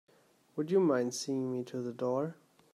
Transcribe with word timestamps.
Would 0.55 0.71
you 0.71 0.79
mind 0.79 1.13
seeing 1.13 1.51
me 1.51 1.63
to 1.65 1.79
the 1.79 1.93
door? 1.93 2.33